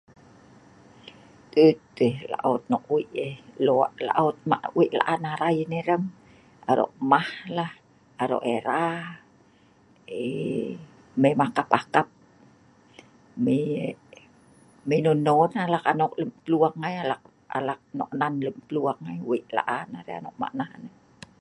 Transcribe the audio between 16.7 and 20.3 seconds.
ngai alak nok nan lem plueng ngai weik la'an arai